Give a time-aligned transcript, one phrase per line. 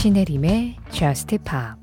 [0.00, 1.76] 신혜림의 Just Pop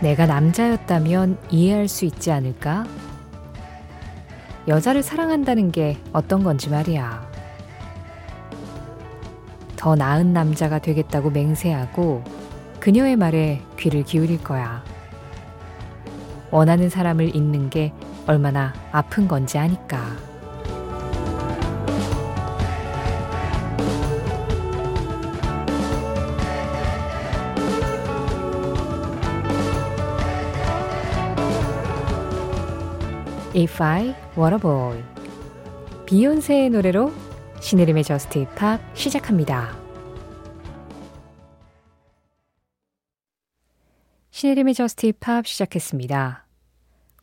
[0.00, 2.84] 내가 남자였다면 이해할 수 있지 않을까?
[4.66, 7.30] 여자를 사랑한다는 게 어떤 건지 말이야.
[9.76, 12.24] 더 나은 남자가 되겠다고 맹세하고
[12.80, 14.93] 그녀의 말에 귀를 기울일 거야.
[16.54, 17.92] 원하는 사람을 잊는 게
[18.28, 19.98] 얼마나 아픈 건지 아니까.
[33.56, 35.02] If I Were
[36.06, 37.12] 비욘세의 노래로
[37.60, 39.76] 신혜림의 저스트 힙합 시작합니다.
[44.30, 46.43] 신혜림의 저스트 힙합 시작했습니다.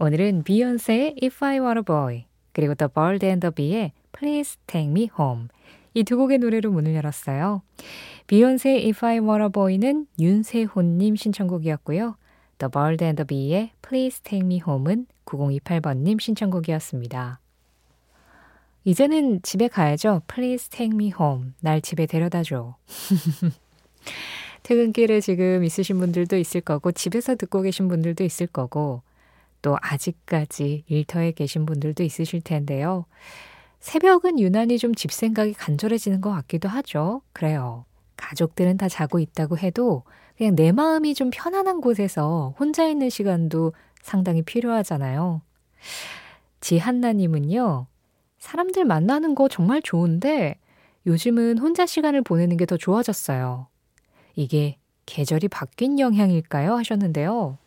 [0.04, 4.90] 오늘은 비욘세의 If I Were a Boy 그리고 The Bird and the Bee의 Please Take
[4.90, 5.50] Me Home
[5.94, 7.62] 이 두 곡의 노래로 문을 열었어요.
[8.26, 12.16] 비욘세의 If I Were a Boy는 윤세호님 신청곡이었고요.
[12.58, 17.40] The Bird and the Bee의 Please Take Me Home은 9028번님 신청곡이었습니다.
[18.86, 20.24] 이제는 집에 가야죠.
[20.28, 21.52] Please take me home.
[21.60, 22.76] 날 집에 데려다 줘.
[24.64, 29.04] 퇴근길에 지금 있으신 분들도 있을 거고, 집에서 듣고 계신 분들도 있을 거고,
[29.62, 33.06] 또 아직까지 일터에 계신 분들도 있으실 텐데요.
[33.80, 37.22] 새벽은 유난히 좀 집 생각이 간절해지는 것 같기도 하죠.
[37.34, 37.86] 그래요.
[38.18, 40.04] 가족들은 다 자고 있다고 해도
[40.38, 45.42] 그냥 내 마음이 좀 편안한 곳에서 혼자 있는 시간도 상당히 필요하잖아요.
[46.62, 47.88] 지한나님은요,
[48.40, 50.56] 사람들 만나는 거 정말 좋은데
[51.06, 53.68] 요즘은 혼자 시간을 보내는 게 더 좋아졌어요.
[54.36, 56.76] 이게 계절이 바뀐 영향일까요?
[56.76, 57.58] 하셨는데요.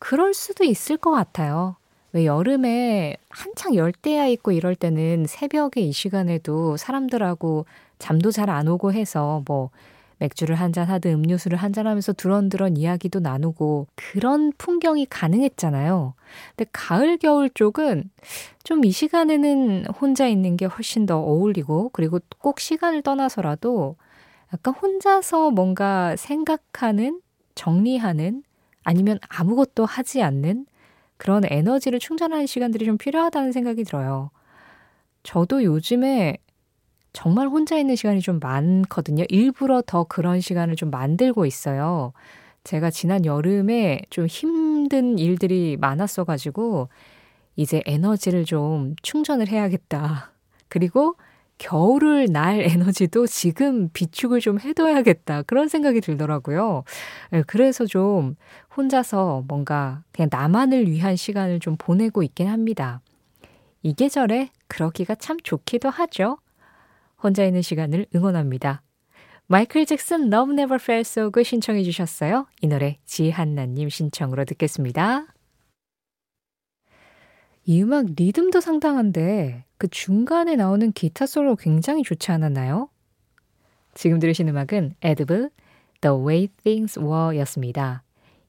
[0.00, 1.76] 그럴 수도 있을 것 같아요.
[2.12, 7.66] 왜 여름에 한창 열대야 있고 이럴 때는 새벽에 이 시간에도 사람들하고
[7.98, 9.70] 잠도 잘 안 오고 해서 뭐
[10.18, 16.14] 맥주를 한 잔 하든 음료수를 한 잔 하면서 두런두런 이야기도 나누고 그런 풍경이 가능했잖아요.
[16.56, 18.10] 근데 가을, 겨울 쪽은
[18.64, 23.96] 좀 이 시간에는 혼자 있는 게 훨씬 더 어울리고 그리고 꼭 시간을 떠나서라도
[24.54, 27.20] 약간 혼자서 뭔가 생각하는,
[27.54, 28.42] 정리하는
[28.82, 30.66] 아니면 아무것도 하지 않는
[31.16, 34.30] 그런 에너지를 충전하는 시간들이 좀 필요하다는 생각이 들어요.
[35.22, 36.38] 저도 요즘에
[37.12, 39.24] 정말 혼자 있는 시간이 좀 많거든요.
[39.28, 42.12] 일부러 더 그런 시간을 좀 만들고 있어요.
[42.64, 46.88] 제가 지난 여름에 좀 힘든 일들이 많았어가지고,
[47.56, 50.32] 이제 에너지를 좀 충전을 해야겠다.
[50.68, 51.16] 그리고
[51.60, 55.42] 겨울을 날 에너지도 지금 비축을 좀 해둬야겠다.
[55.42, 56.84] 그런 생각이 들더라고요.
[57.34, 58.34] 예, 그래서 좀
[58.76, 63.00] 혼자서 뭔가 그냥 나만을 위한 시간을 좀 보내고 있긴 합니다.
[63.82, 66.38] 이 계절에 그러기가 참 좋기도 하죠.
[67.22, 68.82] 혼자 있는 시간을 응원합니다.
[69.46, 72.46] 마이클 잭슨 Love Never Felt So Good 신청해 주셨어요.
[72.62, 75.26] 이 노래 지한나님 신청으로 듣겠습니다.
[77.66, 82.90] 이 음악 리듬도 상당한데 그 중간에 나오는 기타 솔로 굉장히 좋지 않았나요?
[83.94, 85.48] 지금 들으신 음악은 edbl
[86.02, 88.02] The Way Things Were 였습니다.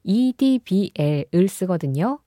[0.03, 2.19] EDBL을 쓰거든요.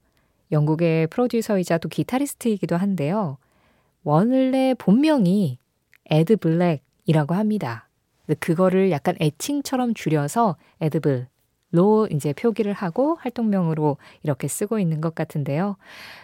[0.52, 3.36] 영국의 프로듀서이자 또 기타리스트이기도 한데요.
[4.04, 5.58] 원래 본명이
[6.08, 7.90] 에드 블랙이라고 합니다.
[8.40, 15.76] 그거를 약간 애칭처럼 줄여서 edbl로 이제 표기를 하고 활동명으로 이렇게 쓰고 있는 것 같은데요.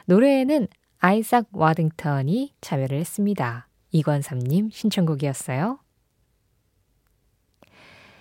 [0.06, 0.68] 노래에는
[1.02, 3.66] 아이삭 와딩턴이 참여를 했습니다.
[3.90, 5.78] 이권삼님 신청곡이었어요.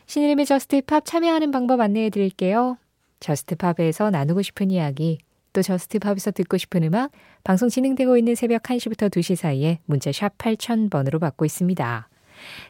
[0.06, 2.78] 신혜림의 Just Pop 참여하는 방법 안내해 드릴게요.
[3.19, 5.19] Just Pop에서 나누고 싶은 이야기,
[5.51, 7.12] 또 Just Pop에서 듣고 싶은 음악,
[7.44, 12.09] 방송 진행되고 있는 새벽 1시부터 2시 사이에 문자 샵 8000번으로 받고 있습니다.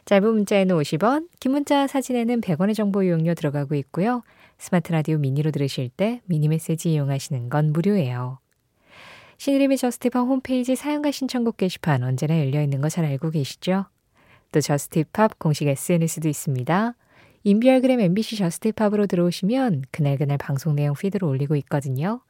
[0.06, 4.24] 짧은 문자에는 50원, 긴 문자 사진에는 100원의 정보 이용료 들어가고 있고요.
[4.58, 8.40] 스마트 라디오 미니로 들으실 때 미니 메시지 이용하시는 건 무료예요.
[9.40, 13.86] 신혜림의 Just Pop 홈페이지 사연과 신청곡 게시판 언제나 열려 있는 거 잘 알고 계시죠?
[14.52, 16.94] 또 Just Pop 공식 SNS도 있습니다.
[17.44, 22.20] 인별그램 MBC Just Pop으로 들어오시면 그날그날 방송 내용 피드로 올리고 있거든요.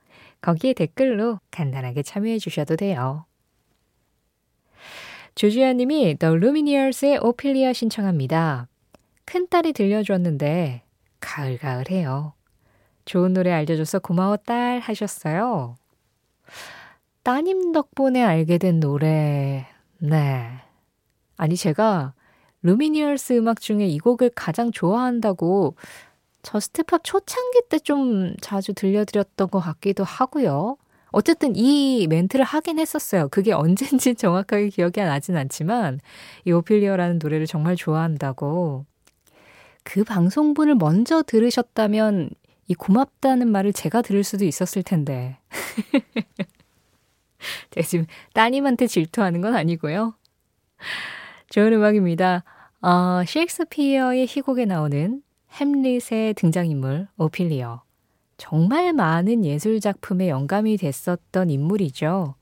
[0.41, 3.25] 거기에 댓글로 간단하게 참여해 주셔도 돼요.
[5.35, 8.69] 조주현 님이 The Lumineers의 Ophelia 신청합니다.
[9.25, 10.83] 큰딸이 들려줬는데
[11.19, 12.35] 가을가을해요.
[13.05, 15.75] 좋은 노래 알려줘서 고마워 딸 하셨어요.
[17.23, 19.67] 따님 덕분에 알게 된 노래.
[19.99, 20.49] 네.
[21.37, 22.15] 아니 제가
[22.63, 25.77] Lumineers 음악 중에 이 곡을 가장 좋아한다고
[26.43, 30.77] Just Pop 초창기 때 좀 자주 들려드렸던 것 같기도 하고요.
[31.13, 33.29] 어쨌든 이 멘트를 하긴 했었어요.
[33.31, 36.01] 그게 언젠지 정확하게 기억이 나진 않지만
[36.45, 38.87] 이 오피리어라는 노래를 정말 좋아한다고.
[39.83, 42.31] 그 방송분을 먼저 들으셨다면
[42.69, 45.39] 이 고맙다는 말을 제가 들을 수도 있었을 텐데.
[47.71, 50.15] 제가 지금 따님한테 질투하는 건 아니고요.
[51.49, 52.45] 좋은 음악입니다.
[52.83, 55.23] 어, 셰익스피어의 희곡에 나오는
[55.53, 57.83] 햄릿의 등장인물 오피리어.
[58.37, 62.35] 정말 많은 예술 작품의 영감이 됐었던 인물이죠.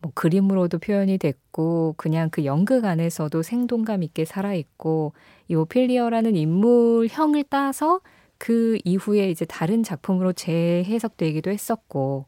[0.00, 5.14] 뭐 그림으로도 표현이 됐고 그냥 그 연극 안에서도 생동감 있게 살아 있고
[5.48, 8.00] 이 오피리어라는 인물형을 따서
[8.38, 12.26] 그 이후에 이제 다른 작품으로 재해석되기도 했었고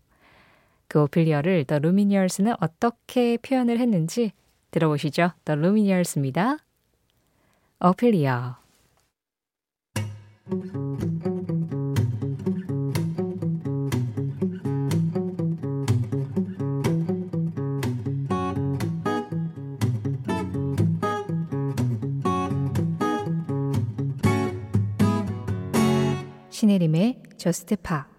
[0.89, 4.33] 그 오피리어를 The Lumineers는 어떻게 표현을 했는지
[4.71, 5.33] 들어보시죠.
[5.45, 6.59] The Lumineers입니다.
[7.81, 8.57] 오피리어
[26.51, 28.16] 신혜림의 저스트 파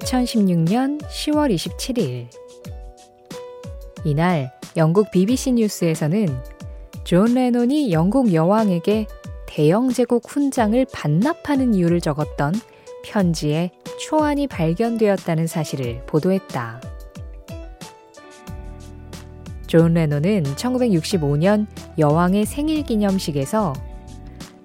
[0.00, 2.28] (2016년 10월 27일)
[4.04, 6.26] 이날 영국 BBC 뉴스에서는
[7.04, 9.06] 존 레논이 영국 여왕에게
[9.46, 12.54] 대영 제국 훈장을 반납하는 이유를 적었던
[13.04, 13.70] 편지의
[14.00, 16.80] 초안이 발견되었다는 사실을 보도했다.
[19.66, 21.66] 존 레논은 1965년
[21.98, 23.72] 여왕의 생일 기념식에서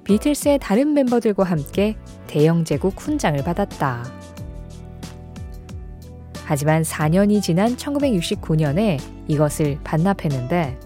[0.03, 1.95] 비틀스의 다른 멤버들과 함께
[2.27, 4.24] 대영 제국 훈장을 받았다.
[6.45, 10.79] 하지만 4년이 지난 1969년에 이것을 반납했는데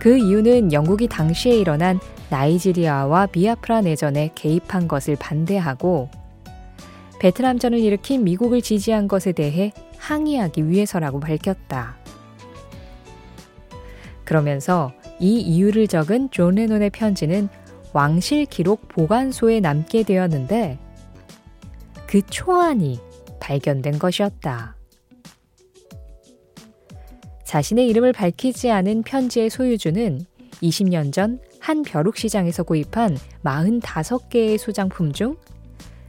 [0.00, 2.00] 그 이유는 영국이 당시에 일어난
[2.30, 6.10] 나이지리아와 비아프라 내전에 개입한 것을 반대하고
[7.20, 11.96] 베트남전을 일으킨 미국을 지지한 것에 대해 항의하기 위해서라고 밝혔다.
[14.24, 17.48] 그러면서 이 이유를 적은 존 레논의 편지는
[17.92, 20.78] 왕실 기록 보관소에 남게 되었는데
[22.06, 23.09] 그 초안이
[23.40, 24.76] 발견된 것이었다.
[27.44, 30.24] 자신의 이름을 밝히지 않은 편지의 소유주는
[30.62, 35.36] 20년 전 한 벼룩시장에서 구입한 45개의 소장품 중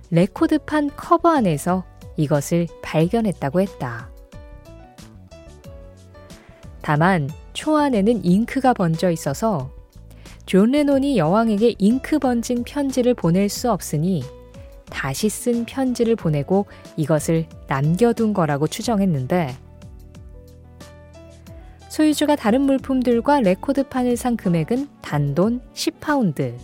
[0.10, 1.84] 레코드판 커버 안에서
[2.18, 4.10] 이것을 발견했다고 했다.
[6.82, 9.72] 다만 초안에는 잉크가 번져 있어서
[10.46, 14.24] 존 레논이 여왕에게 잉크 번진 편지를 보낼 수 없으니
[14.92, 16.68] 다시 쓴 편지를 보내고
[16.98, 19.56] 이것을 남겨둔 거라고 추정했는데
[21.90, 26.56] 소유주가 다른 물품들과 레코드판을 산 금액은 단돈 10파운드.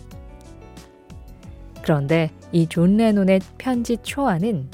[1.82, 4.70] 그런데 이 존 레논의 편지 초안은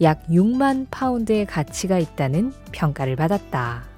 [0.00, 3.91] 약 6만 파운드의 가치가 있다는 평가를 받았다.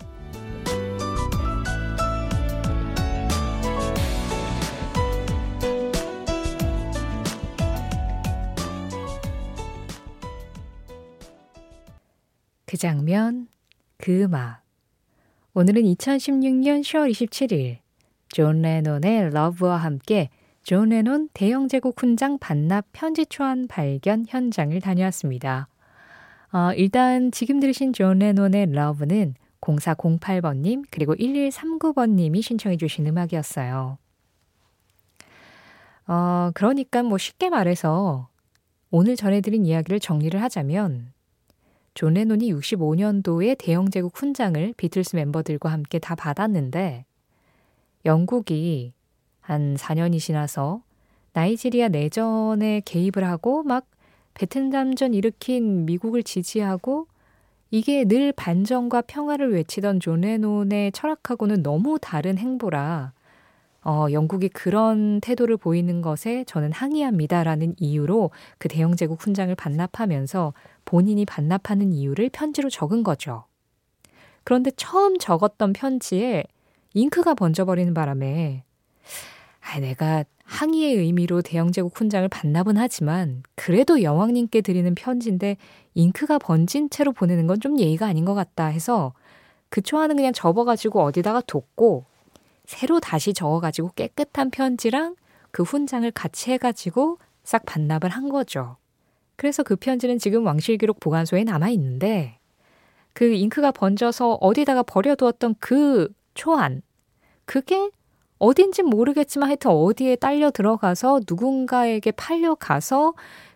[12.74, 13.46] 그 장면,
[13.98, 14.64] 그 음악.
[15.52, 17.76] 오늘은 2016년 10월 27일
[18.30, 20.28] 존 레논의 Love와 함께
[20.64, 25.68] 존 레논 대영 제국 훈장 반납 편지 초안 발견 현장을 다녀왔습니다.
[26.52, 33.98] 어, 일단 지금 들으신 존 레논의 Love는 0408번님 그리고 1139번님이 신청해 주신 음악이었어요.
[36.08, 38.28] 어, 그러니까 뭐 쉽게 말해서
[38.90, 41.13] 오늘 전해드린 이야기를 정리를 하자면
[41.94, 47.04] 존 레논이 65년도에 대영 제국 훈장을 비틀스 멤버들과 함께 다 받았는데
[48.04, 48.92] 영국이
[49.40, 50.82] 한 4년이 지나서
[51.34, 53.86] 나이지리아 내전에 개입을 하고 막
[54.34, 57.06] 베트남전 일으킨 미국을 지지하고
[57.70, 63.12] 이게 늘 반전과 평화를 외치던 존 레논의 철학하고는 너무 다른 행보라
[63.84, 70.54] 어, 영국이 그런 태도를 보이는 것에 저는 항의합니다라는 이유로 그 대영제국 훈장을 반납하면서
[70.86, 73.44] 본인이 반납하는 이유를 편지로 적은 거죠.
[74.42, 76.44] 그런데 처음 적었던 편지에
[76.94, 78.64] 잉크가 번져버리는 바람에
[79.60, 85.56] 아, 내가 항의의 의미로 대영제국 훈장을 반납은 하지만 그래도 여왕님께 드리는 편지인데
[85.94, 89.12] 잉크가 번진 채로 보내는 건 좀 예의가 아닌 것 같다 해서
[89.70, 92.04] 그 초안은 그냥 접어가지고 어디다가 뒀고
[92.64, 95.16] 새로 다시 적어가지고 깨끗한 편지랑
[95.50, 98.76] 그 훈장을 같이 해가지고 싹 반납을 한 거죠.
[99.36, 102.38] 그래서 그 편지는 지금 왕실기록 보관소에 남아 있는데
[103.12, 106.82] 그 잉크가 번져서 어디다가 버려두었던 그 초안
[107.44, 107.90] 그게
[108.38, 113.14] 어딘지 모르겠지만 하여튼 어디에 딸려 들어가서 누군가에게 팔려가서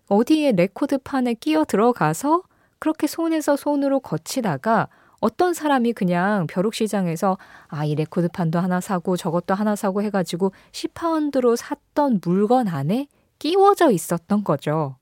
[0.08, 2.42] 어디에 레코드판에 끼어 들어가서
[2.78, 4.88] 그렇게 손에서 손으로 거치다가
[5.20, 12.20] 어떤 사람이 그냥 벼룩시장에서 아, 이 레코드판도 하나 사고 저것도 하나 사고 해가지고 10파운드로 샀던
[12.22, 13.08] 물건 안에
[13.38, 14.96] 끼워져 있었던 거죠.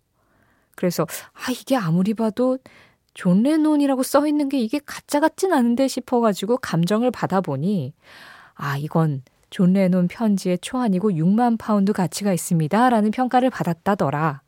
[0.74, 2.58] 그래서 아, 이게 아무리 봐도
[3.14, 7.94] 존 레논이라고 써 있는 게 이게 가짜 같진 않은데 싶어가지고 감정을 받아보니
[8.54, 12.90] 아, 이건 존 레논 편지의 초안이고 6만 파운드 가치가 있습니다.
[12.90, 14.42] 라는 평가를 받았다더라.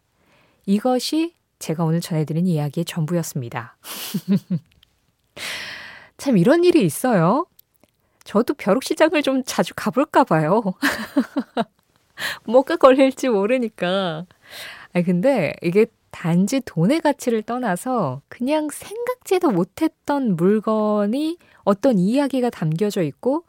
[0.66, 3.76] 이것이 제가 오늘 전해드린 이야기의 전부였습니다.
[6.16, 7.46] 참 이런 일이 있어요.
[8.24, 10.62] 저도 벼룩시장을 좀 자주 가볼까 봐요.
[12.44, 14.26] 뭐가 걸릴지 모르니까.
[14.94, 23.44] 아 근데 이게 단지 돈의 가치를 떠나서 그냥 생각지도 못했던 물건이 어떤 이야기가 담겨져 있고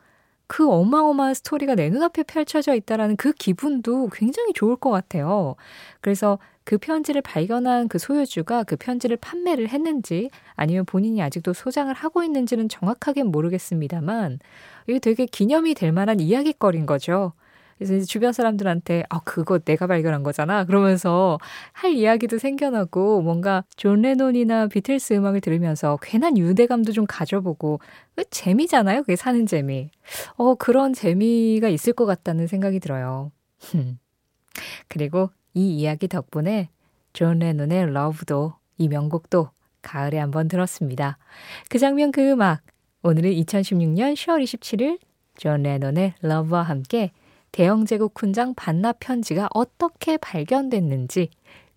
[0.49, 5.55] 그 어마어마한 스토리가 내 눈앞에 펼쳐져 있다라는 그 기분도 굉장히 좋을 것 같아요.
[6.01, 12.23] 그래서 그 편지를 발견한 그 소유주가 그 편지를 판매를 했는지 아니면 본인이 아직도 소장을 하고
[12.23, 14.39] 있는지는 정확하게 모르겠습니다만
[14.87, 17.33] 이게 되게 기념이 될 만한 이야기거리인 거죠.
[17.79, 20.65] 그래서 이제 주변 사람들한테 아 그거 내가 발견한 거잖아.
[20.65, 21.39] 그러면서
[21.71, 27.79] 할 이야기도 생겨나고 뭔가 존 레논이나 비틀스 음악을 들으면서 괜한 유대감도 좀 가져보고
[28.15, 29.89] 그 재미잖아요 그게 사는 재미.
[30.35, 33.31] 어 그런 재미가 있을 것 같다는 생각이 들어요.
[34.89, 36.67] 그리고 이 이야기 덕분에
[37.13, 41.17] 존 레논의 Love도 이 명곡도 가을에 한번 들었습니다.
[41.69, 42.61] 그 장면 그 음악.
[43.03, 44.99] 오늘은 2016년 10월 27일
[45.37, 47.11] 존 레논의 Love와 함께
[47.51, 51.29] 대영 제국 훈장 반납 편지가 어떻게 발견됐는지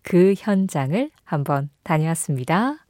[0.03, 2.87] 그 현장을 한번 다녀왔습니다.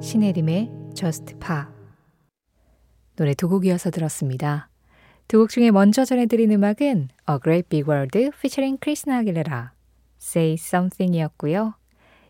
[0.00, 1.64] 신혜림의 Just Pop
[3.16, 4.68] 노래 두 곡이어서 들었습니다.
[5.28, 9.72] 두 곡 중에 먼저 전해드린 음악은 A Great Big World featuring 크리스나 아길레라
[10.20, 11.74] Say Something이었고요.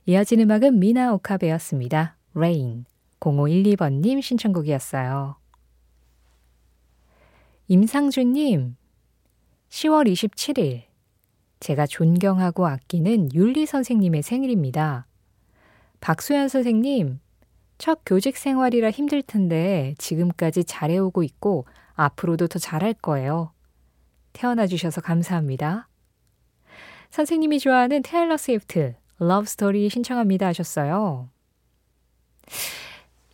[0.06, 2.16] 이어진 음악은 미나 오카베였습니다.
[2.34, 2.84] Rain
[3.20, 5.36] 0512번님 신청곡이었어요.
[7.68, 8.76] 임상준님
[9.68, 10.84] 10월 27일
[11.60, 15.06] 제가 존경하고 아끼는 윤리 선생님의 생일입니다.
[16.00, 17.20] 박소연 선생님
[17.76, 23.52] 첫 교직 생활이라 힘들 텐데 지금까지 잘해오고 있고 앞으로도 더 잘할 거예요.
[24.32, 25.88] 태어나 주셔서 감사합니다.
[27.10, 31.28] 선생님이 좋아하는 테일러 스위프트 Love Story 신청합니다 하셨어요.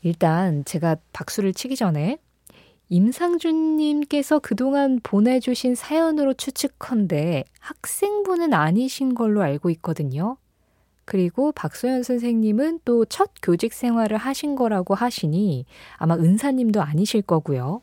[0.02, 2.18] 일단 제가 박수를 치기 전에
[2.88, 10.36] 임상준님께서 그동안 보내주신 사연으로 추측컨대 학생분은 아니신 걸로 알고 있거든요.
[11.06, 15.66] 그리고 박소연 선생님은 또 첫 교직 생활을 하신 거라고 하시니
[15.96, 17.82] 아마 은사님도 아니실 거고요.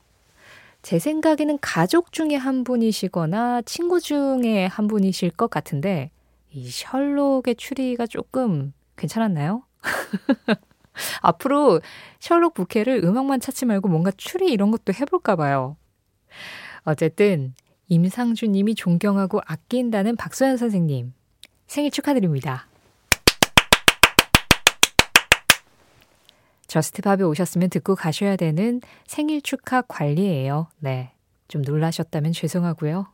[0.82, 6.12] 제 생각에는 가족 중에 한 분이시거나 친구 중에 한 분이실 것 같은데
[6.52, 9.64] 이 셜록의 추리가 조금 괜찮았나요?
[11.22, 11.82] 앞으로
[12.20, 15.78] 셜록 부캐를 음악만 찾지 말고 뭔가 추리 이런 것도 해볼까 봐요.
[16.84, 17.54] 어쨌든
[17.88, 21.14] 임상주 님이 존경하고 아낀다는 박소연 선생님
[21.68, 22.68] 생일 축하드립니다.
[26.72, 30.70] Just Pop에 오셨으면 듣고 가셔야 되는 생일 축하 관례예요.
[30.80, 31.12] 네.
[31.50, 33.08] 좀 놀라셨다면 죄송하고요.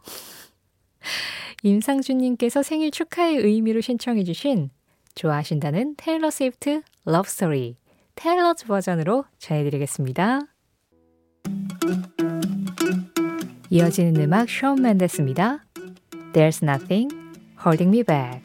[1.64, 4.70] 임상준님께서 생일 축하의 의미로 신청해 주신
[5.16, 7.78] 좋아하신다는 테일러 스위프트 Love Story
[8.14, 10.42] Taylor's Version으로 전해드리겠습니다.
[13.72, 15.66] 이어지는 음악 션 맨데스입니다.
[16.32, 17.10] There's nothing
[17.66, 18.44] holding me back.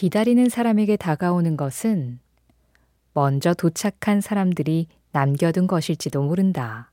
[0.00, 2.20] 기다리는 사람에게 다가오는 것은
[3.12, 6.90] 먼저 도착한 사람들이 남겨둔 것일지도 모른다.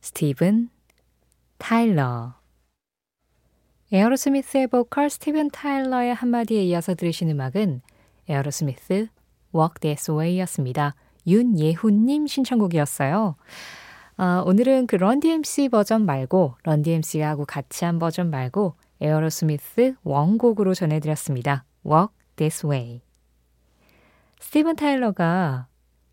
[0.00, 0.70] 스티븐
[1.58, 2.32] 타일러
[3.92, 7.82] 에어로스미스의 보컬 스티븐 타일러의 한마디에 이어서 들으신 음악은
[8.30, 9.08] 에어로스미스
[9.54, 10.94] Walk This Way였습니다.
[11.26, 13.36] 윤예훈님 신청곡이었어요.
[14.16, 21.64] 아, 오늘은 그 런디엠씨 버전 말고 런디엠씨하고 같이 한 버전 말고 에어로스미스 원곡으로 전해드렸습니다.
[21.84, 23.02] Walk This Way.
[24.40, 25.66] 스티븐 타일러가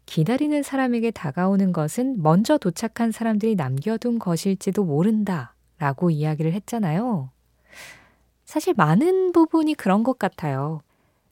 [0.07, 7.29] 기다리는 사람에게 다가오는 것은 먼저 도착한 사람들이 남겨둔 것일지도 모른다 라고 이야기를 했잖아요.
[8.43, 10.81] 사실 많은 부분이 그런 것 같아요.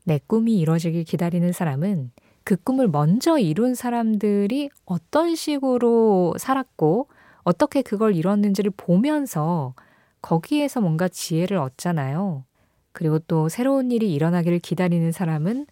[0.04, 2.12] 내 꿈이 이루어지길 기다리는 사람은
[2.44, 7.08] 그 꿈을 먼저 이룬 사람들이 어떤 식으로 살았고
[7.44, 9.74] 어떻게 그걸 이뤘는지를 보면서
[10.22, 12.44] 거기에서 뭔가 지혜를 얻잖아요.
[12.92, 15.68] 그리고 또 새로운 일이 일어나기를 기다리는 사람은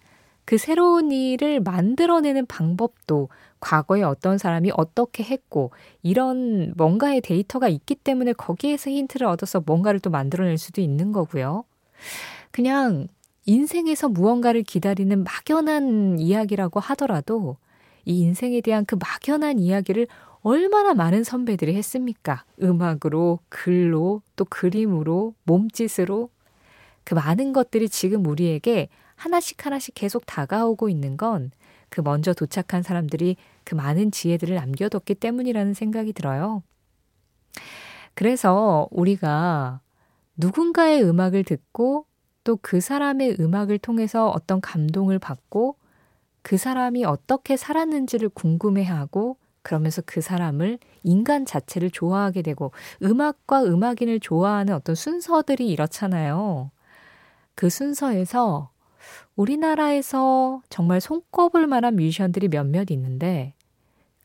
[0.45, 5.71] 그 새로운 일을 만들어내는 방법도 과거에 어떤 사람이 어떻게 했고
[6.03, 11.63] 이런 뭔가의 데이터가 있기 때문에 거기에서 힌트를 얻어서 뭔가를 또 만들어낼 수도 있는 거고요.
[12.51, 13.07] 그냥
[13.47, 17.57] 인생에서 무언가를 기다리는 막연한 이야기라고 하더라도
[18.05, 20.07] 이 인생에 대한 그 막연한 이야기를
[20.45, 22.45] 얼마나 많은 선배들이 했습니까?
[22.61, 26.29] 음악으로, 글로, 또 그림으로, 몸짓으로.
[27.03, 31.51] 그 많은 것들이 지금 우리에게 하나씩 하나씩 계속 다가오고 있는 건
[31.89, 36.61] 그 먼저 도착한 사람들이 그 많은 지혜들을 남겨뒀기 때문이라는 생각이 들어요.
[38.13, 39.81] 그래서 우리가
[40.37, 42.05] 누군가의 음악을 듣고
[42.43, 45.77] 또 그 사람의 음악을 통해서 어떤 감동을 받고
[46.41, 54.75] 그 사람이 어떻게 살았는지를 궁금해하고 그러면서 그 사람을 인간 자체를 좋아하게 되고 음악과 음악인을 좋아하는
[54.75, 56.69] 어떤 순서들이 이렇잖아요.
[57.55, 58.69] 그 순서에서
[59.35, 63.55] 우리나라에서 정말 손꼽을 만한 뮤지션들이 몇몇 있는데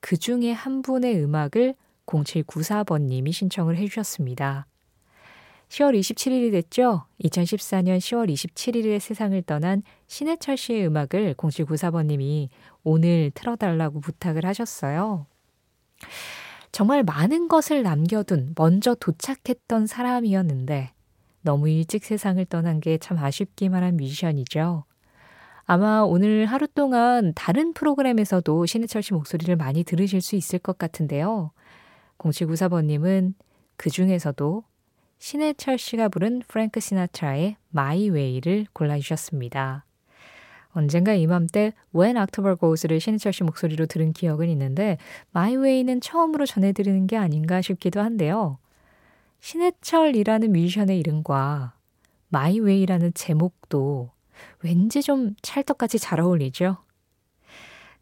[0.01, 4.67] 그 중에 한 분의 음악을 0794번님이 신청을 해주셨습니다.
[5.71, 7.05] 10월 27일이 됐죠?
[7.25, 12.49] 2014년 10월 27일에 세상을 떠난 신해철 씨의 음악을 0794번님이
[12.83, 15.27] 오늘 틀어달라고 부탁을 하셨어요.
[16.73, 20.93] 정말 많은 것을 남겨둔 먼저 도착했던 사람이었는데
[21.43, 24.85] 너무 일찍 세상을 떠난 게 참 아쉽기만 한 뮤지션이죠.
[25.65, 31.53] 아마 오늘 하루 동안 다른 프로그램에서도 신해철 씨 목소리를 많이 들으실 수 있을 것 같은데요.
[32.19, 33.35] 0794번님은
[33.77, 34.65] 그 중에서도
[35.19, 39.85] 신해철 씨가 부른 프랭크 시나트라의 My Way를 골라주셨습니다.
[40.73, 44.99] 언젠가 이맘때 When October Goes를 신해철 씨 목소리로 들은 기억은 있는데
[45.33, 48.59] My Way는 처음으로 전해드리는 게 아닌가 싶기도 한데요.
[49.41, 51.75] 신해철이라는 뮤지션의 이름과
[52.29, 54.11] My Way라는 제목도
[54.63, 56.79] 왠지 좀 찰떡같이 잘 어울리죠?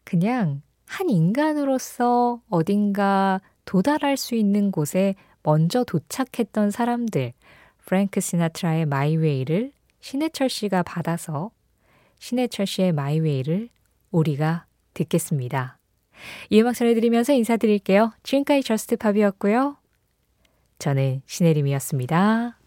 [0.03, 7.33] 그냥 한 인간으로서 어딘가 도달할 수 있는 곳에 먼저 도착했던 사람들,
[7.85, 11.51] 프랭크 시나트라의 My Way를 신해철 씨가 받아서
[12.19, 13.69] 신해철 씨의 My Way를
[14.11, 15.77] 우리가 듣겠습니다.
[16.49, 18.11] 이 음악 전해드리면서 인사드릴게요.
[18.23, 19.77] 지금까지 Just Pop이었고요.
[20.77, 22.58] 저는 신혜림이었습니다.